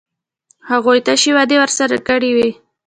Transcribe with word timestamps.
هغوی 0.69 0.99
تشې 1.05 1.31
وعدې 1.35 1.55
ورسره 1.59 1.95
کړې 2.07 2.31
وې. 2.35 2.49